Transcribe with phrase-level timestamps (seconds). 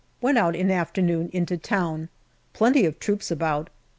[0.19, 2.09] Went out in afternoon into town.
[2.53, 3.69] Plenty of troops about.